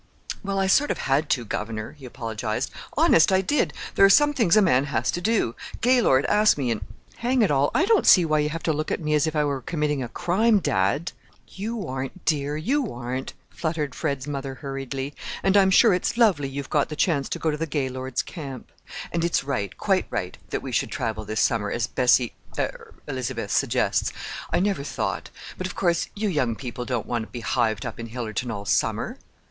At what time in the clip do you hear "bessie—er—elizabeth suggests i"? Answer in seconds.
21.85-24.59